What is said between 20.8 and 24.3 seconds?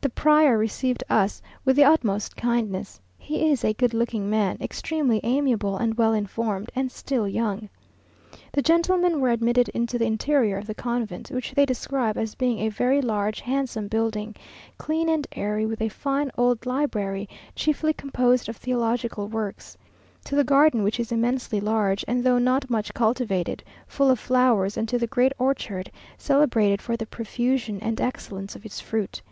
which is immensely large, and though not much cultivated, full of